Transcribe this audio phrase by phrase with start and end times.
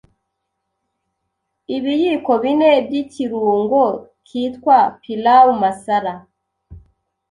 [1.75, 3.81] Ibiyiko bine by’ikirungo
[4.27, 6.13] kitwa pilau masala